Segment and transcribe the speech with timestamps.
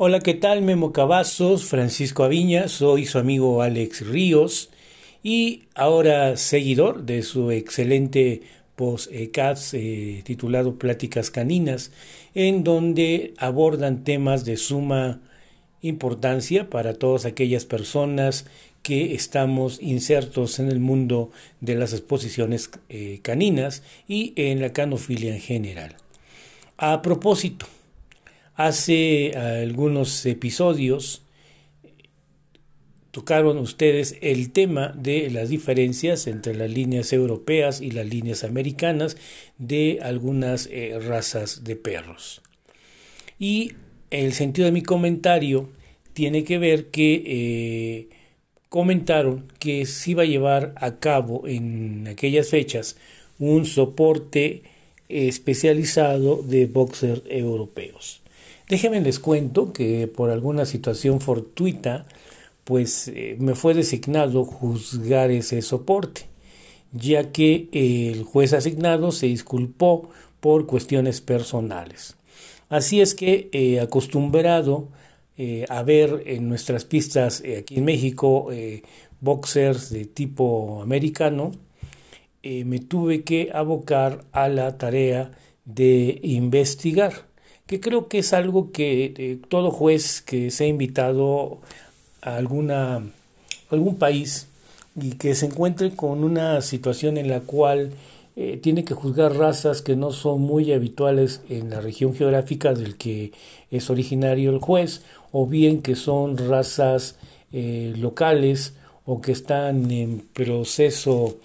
[0.00, 0.62] Hola, ¿qué tal?
[0.62, 4.70] Memo Cavazos, Francisco Aviña, soy su amigo Alex Ríos
[5.24, 8.42] y ahora seguidor de su excelente
[8.76, 11.90] post-cats eh, titulado Pláticas Caninas,
[12.36, 15.20] en donde abordan temas de suma
[15.82, 18.46] importancia para todas aquellas personas
[18.84, 25.34] que estamos insertos en el mundo de las exposiciones eh, caninas y en la canofilia
[25.34, 25.96] en general.
[26.76, 27.66] A propósito,
[28.58, 31.22] Hace algunos episodios
[33.12, 39.16] tocaron ustedes el tema de las diferencias entre las líneas europeas y las líneas americanas
[39.58, 42.42] de algunas eh, razas de perros.
[43.38, 43.74] Y
[44.10, 45.68] el sentido de mi comentario
[46.12, 48.08] tiene que ver que eh,
[48.68, 52.96] comentaron que se iba a llevar a cabo en aquellas fechas
[53.38, 54.64] un soporte
[55.08, 58.20] especializado de boxers europeos.
[58.68, 62.04] Déjenme les cuento que por alguna situación fortuita,
[62.64, 66.26] pues eh, me fue designado juzgar ese soporte,
[66.92, 70.10] ya que el juez asignado se disculpó
[70.40, 72.16] por cuestiones personales.
[72.68, 74.88] Así es que eh, acostumbrado
[75.38, 78.50] eh, a ver en nuestras pistas aquí en México
[79.20, 81.52] boxers de tipo americano,
[82.42, 85.30] me tuve que abocar a la tarea
[85.64, 87.27] de investigar
[87.68, 91.58] que creo que es algo que eh, todo juez que se ha invitado
[92.22, 93.06] a alguna,
[93.70, 94.48] algún país
[94.96, 97.92] y que se encuentre con una situación en la cual
[98.36, 102.96] eh, tiene que juzgar razas que no son muy habituales en la región geográfica del
[102.96, 103.32] que
[103.70, 107.16] es originario el juez, o bien que son razas
[107.52, 108.72] eh, locales
[109.04, 111.36] o que están en proceso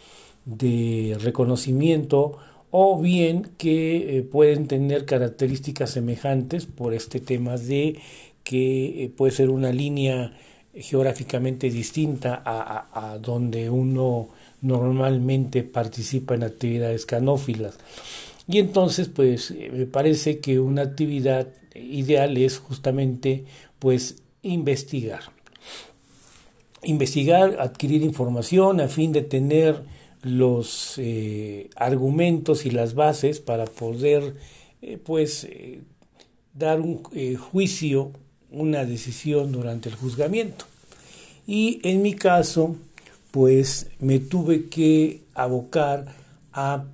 [0.46, 2.38] de reconocimiento
[2.76, 8.00] o bien que eh, pueden tener características semejantes por este tema de
[8.44, 10.34] que eh, puede ser una línea
[10.74, 14.30] geográficamente distinta a, donde uno
[14.62, 17.78] normalmente participa en actividades canófilas.
[18.48, 23.46] Y entonces, pues, eh, me parece que una actividad ideal es justamente,
[23.78, 25.22] pues, investigar.
[26.82, 29.84] Investigar, adquirir información a fin de tener
[30.24, 34.36] los eh, argumentos y las bases para poder
[34.82, 35.82] eh, pues eh,
[36.54, 38.12] dar un juicio,
[38.50, 40.66] una decisión durante el juzgamiento.
[41.46, 42.78] Y en mi caso,
[43.32, 46.06] pues me tuve que abocar
[46.54, 46.86] a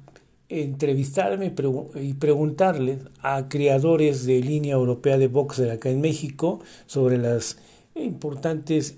[0.48, 1.54] entrevistarme
[2.02, 7.58] y preguntarle a creadores de línea europea de boxer acá en México sobre las
[7.94, 8.96] importantes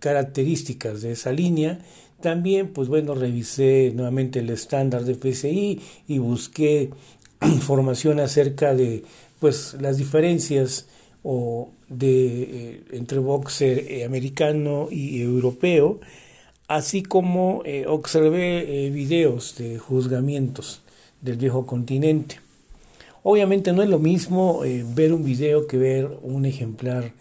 [0.00, 1.78] características de esa línea
[2.26, 6.90] también, pues bueno, revisé nuevamente el estándar de PCI y busqué
[7.40, 9.04] información acerca de
[9.38, 10.88] pues las diferencias
[11.22, 16.00] o de eh, entre boxer eh, americano y europeo,
[16.66, 20.80] así como eh, observé videos de juzgamientos
[21.20, 22.40] del viejo continente.
[23.22, 24.62] Obviamente no es lo mismo
[24.96, 27.12] ver un video que ver un ejemplar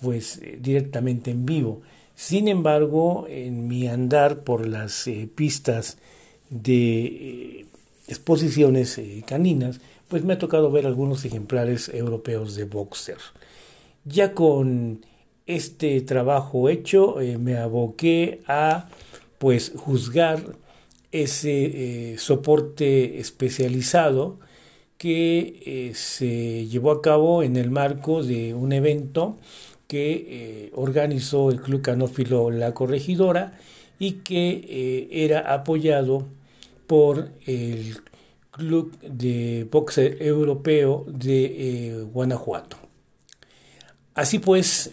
[0.00, 1.80] pues directamente en vivo.
[2.18, 5.98] Sin embargo, en mi andar por las eh, pistas
[6.50, 7.66] de eh,
[8.08, 13.18] exposiciones eh, caninas, pues me ha tocado ver algunos ejemplares europeos de boxer.
[14.04, 15.06] Ya con
[15.46, 18.88] este trabajo hecho, me aboqué a
[19.38, 20.56] pues juzgar
[21.12, 24.40] ese soporte especializado
[24.98, 29.36] que se llevó a cabo en el marco de un evento
[29.88, 33.58] que eh, organizó el Club Canófilo La Corregidora
[33.98, 36.26] y que eh, era apoyado
[36.86, 37.96] por el
[38.50, 42.76] Club de Boxer Europeo de eh, Guanajuato.
[44.14, 44.92] Así pues,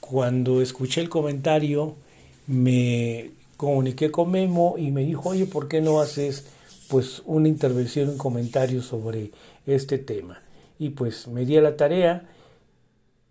[0.00, 1.94] cuando escuché el comentario,
[2.48, 6.46] me comuniqué con Memo y me dijo, oye, ¿por qué no haces
[6.88, 9.30] pues una intervención, un comentario sobre
[9.66, 10.42] este tema?
[10.80, 12.28] Y pues me di a la tarea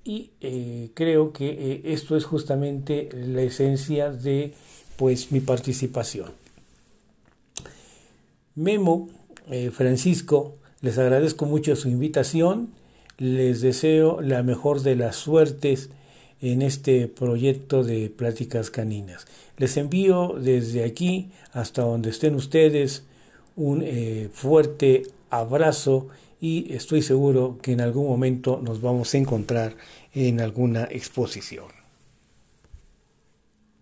[0.06, 4.54] y eh, creo que eh, esto es justamente la esencia de
[4.98, 6.32] pues mi participación.
[8.54, 9.10] Memo,
[9.50, 12.70] eh, Francisco, les agradezco mucho su invitación,
[13.18, 15.90] les deseo la mejor de las suertes
[16.40, 19.26] en este proyecto de pláticas caninas.
[19.58, 23.06] Les envío desde aquí hasta donde estén ustedes
[23.56, 23.84] un
[24.34, 26.10] fuerte abrazo
[26.40, 29.76] y estoy seguro que en algún momento nos vamos a encontrar
[30.14, 31.75] en alguna exposición.